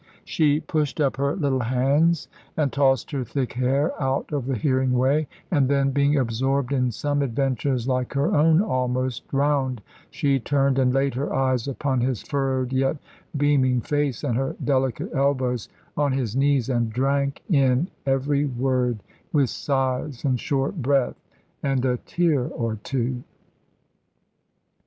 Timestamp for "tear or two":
21.97-23.21